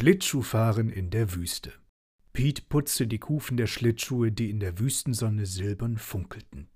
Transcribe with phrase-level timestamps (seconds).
[0.00, 1.72] Schlittschuhfahren in der Wüste.
[2.32, 6.68] Pete putzte die Kufen der Schlittschuhe, die in der Wüstensonne silbern funkelten.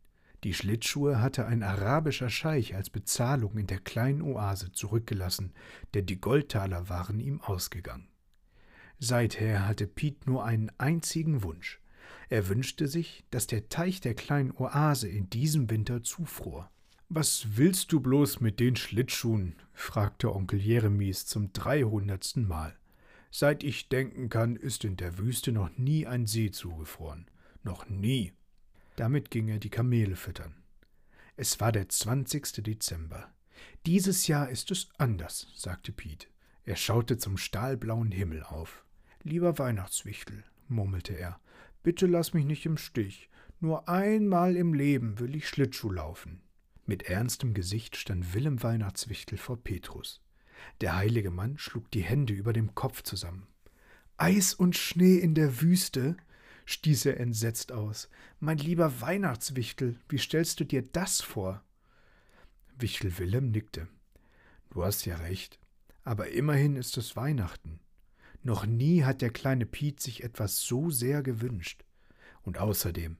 [0.42, 5.53] Die Schlittschuhe hatte ein arabischer Scheich als Bezahlung in der kleinen Oase zurückgelassen,
[5.95, 8.09] denn die Goldtaler waren ihm ausgegangen.
[8.98, 11.80] Seither hatte Pete nur einen einzigen Wunsch.
[12.29, 16.73] Er wünschte sich, dass der Teich der kleinen Oase in diesem Winter zufror.
[17.09, 19.54] Was willst du bloß mit den Schlittschuhen?
[19.73, 22.77] fragte Onkel Jeremies zum dreihundertsten Mal.
[23.34, 27.30] Seit ich denken kann, ist in der Wüste noch nie ein See zugefroren.
[27.62, 28.34] Noch nie.
[28.96, 30.62] Damit ging er die Kamele füttern.
[31.37, 32.62] Es war der 20.
[32.62, 33.32] Dezember.
[33.87, 36.28] Dieses Jahr ist es anders, sagte Piet.
[36.64, 38.84] Er schaute zum stahlblauen Himmel auf.
[39.23, 41.40] Lieber Weihnachtswichtel, murmelte er,
[41.82, 43.30] bitte lass mich nicht im Stich.
[43.60, 46.42] Nur einmal im Leben will ich Schlittschuh laufen.
[46.84, 50.20] Mit ernstem Gesicht stand Willem Weihnachtswichtel vor Petrus.
[50.80, 53.47] Der heilige Mann schlug die Hände über dem Kopf zusammen.
[54.16, 56.16] Eis und Schnee in der Wüste?
[56.65, 58.09] stieß er entsetzt aus.
[58.41, 61.63] Mein lieber Weihnachtswichtel, wie stellst du dir das vor?
[62.79, 63.88] Wichtel Wilhelm nickte.
[64.71, 65.59] Du hast ja recht,
[66.05, 67.81] aber immerhin ist es Weihnachten.
[68.43, 71.85] Noch nie hat der kleine Piet sich etwas so sehr gewünscht.
[72.43, 73.19] Und außerdem,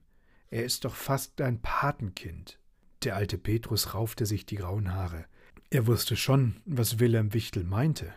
[0.49, 2.59] er ist doch fast dein Patenkind.
[3.03, 5.25] Der alte Petrus raufte sich die grauen Haare.
[5.73, 8.13] Er wusste schon, was Wilhelm Wichtel meinte.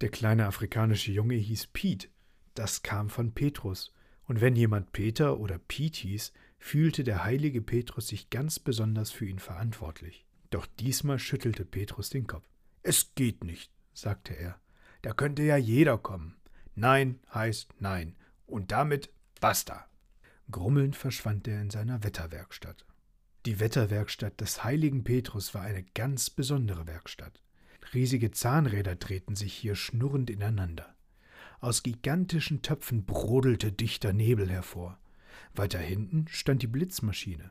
[0.00, 2.10] Der kleine afrikanische Junge hieß Piet.
[2.54, 3.92] Das kam von Petrus.
[4.24, 9.26] Und wenn jemand Peter oder Piet hieß, fühlte der heilige Petrus sich ganz besonders für
[9.26, 10.24] ihn verantwortlich.
[10.48, 12.48] Doch diesmal schüttelte Petrus den Kopf.
[12.82, 14.58] Es geht nicht, sagte er.
[15.02, 16.38] Da könnte ja jeder kommen.
[16.74, 18.16] Nein heißt Nein.
[18.46, 19.84] Und damit basta.
[20.50, 22.86] Grummelnd verschwand er in seiner Wetterwerkstatt.
[23.46, 27.40] Die Wetterwerkstatt des heiligen Petrus war eine ganz besondere Werkstatt.
[27.94, 30.94] Riesige Zahnräder drehten sich hier schnurrend ineinander.
[31.60, 34.98] Aus gigantischen Töpfen brodelte dichter Nebel hervor.
[35.54, 37.50] Weiter hinten stand die Blitzmaschine.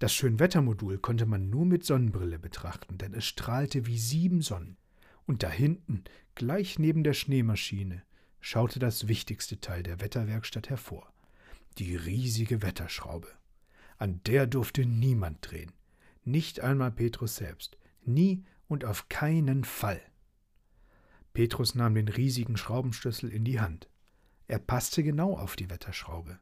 [0.00, 4.78] Das Schönwettermodul konnte man nur mit Sonnenbrille betrachten, denn es strahlte wie sieben Sonnen.
[5.26, 6.02] Und da hinten,
[6.34, 8.02] gleich neben der Schneemaschine,
[8.40, 11.12] schaute das wichtigste Teil der Wetterwerkstatt hervor.
[11.78, 13.28] Die riesige Wetterschraube.
[14.00, 15.72] An der durfte niemand drehen.
[16.24, 17.76] Nicht einmal Petrus selbst.
[18.02, 20.00] Nie und auf keinen Fall.
[21.34, 23.90] Petrus nahm den riesigen Schraubenschlüssel in die Hand.
[24.48, 26.40] Er passte genau auf die Wetterschraube.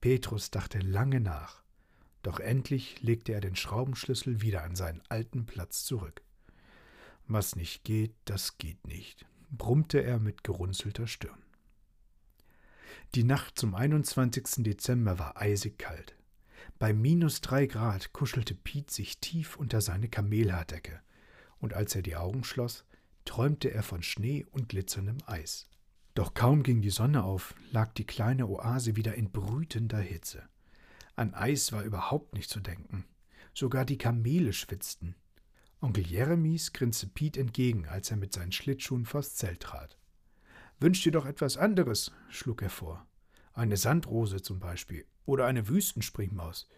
[0.00, 1.62] Petrus dachte lange nach,
[2.24, 6.20] doch endlich legte er den Schraubenschlüssel wieder an seinen alten Platz zurück.
[7.28, 11.44] Was nicht geht, das geht nicht, brummte er mit gerunzelter Stirn.
[13.14, 14.64] Die Nacht zum 21.
[14.64, 16.16] Dezember war eisig kalt.
[16.78, 21.00] Bei minus drei Grad kuschelte Piet sich tief unter seine Kamelhaardecke,
[21.58, 22.84] und als er die Augen schloss,
[23.24, 25.68] träumte er von Schnee und glitzerndem Eis.
[26.14, 30.42] Doch kaum ging die Sonne auf, lag die kleine Oase wieder in brütender Hitze.
[31.16, 33.04] An Eis war überhaupt nicht zu denken.
[33.54, 35.14] Sogar die Kamele schwitzten.
[35.80, 39.98] Onkel Jeremies grinste Piet entgegen, als er mit seinen Schlittschuhen vors Zelt trat.
[40.80, 43.06] Wünsch dir doch etwas anderes, schlug er vor.
[43.52, 46.68] Eine Sandrose zum Beispiel oder eine Wüstenspringmaus.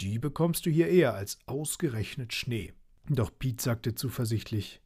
[0.00, 2.72] Die bekommst du hier eher als ausgerechnet Schnee.
[3.08, 4.80] Doch Piet sagte zuversichtlich,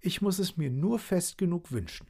[0.00, 2.06] ich muss es mir nur fest genug wünschen.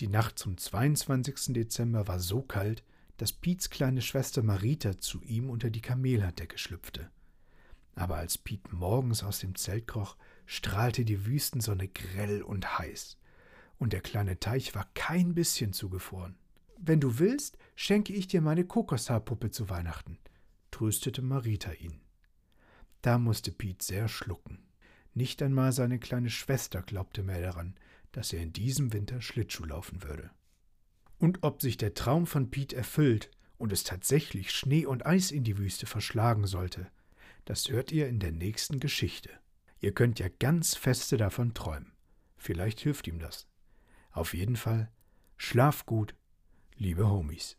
[0.00, 1.54] Die Nacht zum 22.
[1.54, 2.84] Dezember war so kalt,
[3.16, 7.10] dass Piets kleine Schwester Marita zu ihm unter die Kameldecke schlüpfte.
[7.94, 13.16] Aber als Piet morgens aus dem Zelt kroch, strahlte die Wüstensonne grell und heiß,
[13.78, 16.36] und der kleine Teich war kein bisschen zugefroren.
[16.78, 20.18] Wenn du willst, schenke ich dir meine Kokoshaarpuppe zu Weihnachten,
[20.70, 22.00] tröstete Marita ihn.
[23.02, 24.58] Da musste Piet sehr schlucken.
[25.14, 27.74] Nicht einmal seine kleine Schwester glaubte mehr daran,
[28.12, 30.30] dass er in diesem Winter Schlittschuh laufen würde.
[31.18, 35.44] Und ob sich der Traum von Piet erfüllt und es tatsächlich Schnee und Eis in
[35.44, 36.90] die Wüste verschlagen sollte,
[37.46, 39.30] das hört ihr in der nächsten Geschichte.
[39.80, 41.92] Ihr könnt ja ganz feste davon träumen.
[42.36, 43.46] Vielleicht hilft ihm das.
[44.10, 44.90] Auf jeden Fall,
[45.36, 46.14] schlaf gut
[46.78, 47.56] liebe Homies.